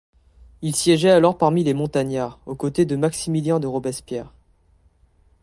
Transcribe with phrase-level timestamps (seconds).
[0.63, 4.33] Il siégeait alors parmi les Montagnards, aux côtés de Maximilien de Robespierre.